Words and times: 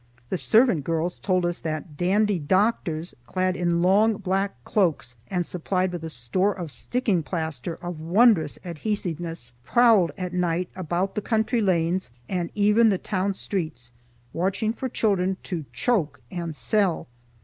The 0.31 0.37
servant 0.37 0.83
girls 0.83 1.19
told 1.19 1.45
us 1.45 1.59
that 1.59 1.95
"Dandy 1.95 2.39
Doctors," 2.39 3.13
clad 3.27 3.55
in 3.55 3.83
long 3.83 4.15
black 4.17 4.55
cloaks 4.63 5.15
and 5.29 5.45
supplied 5.45 5.91
with 5.91 6.03
a 6.03 6.09
store 6.09 6.53
of 6.53 6.71
sticking 6.71 7.21
plaster 7.21 7.75
of 7.83 7.99
wondrous 7.99 8.57
adhesiveness, 8.65 9.53
prowled 9.63 10.11
at 10.17 10.33
night 10.33 10.71
about 10.75 11.13
the 11.13 11.21
country 11.21 11.61
lanes 11.61 12.09
and 12.27 12.49
even 12.55 12.89
the 12.89 12.97
town 12.97 13.35
streets, 13.35 13.91
watching 14.33 14.73
for 14.73 14.89
children 14.89 15.37
to 15.43 15.65
choke 15.71 16.19
and 16.31 16.55
sell. 16.55 17.07